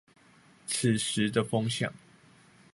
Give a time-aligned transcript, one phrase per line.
[0.65, 1.93] 此時的風向